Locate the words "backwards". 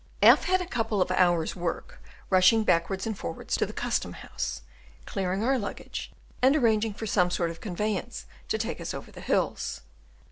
2.63-3.05